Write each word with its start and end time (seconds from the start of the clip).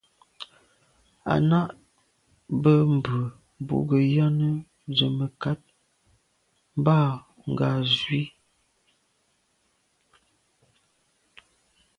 À’ 1.33 1.35
nâ’ 1.49 1.61
bə́ 2.61 2.79
mbrə̀ 2.95 3.23
bú 3.65 3.75
gə 3.89 3.97
́yɑ́nə́ 4.11 4.53
zə̀ 4.95 5.11
mə̀kát 5.17 5.61
mbâ 6.79 6.95
ngɑ̀ 7.49 7.71
zwí. 7.97 8.21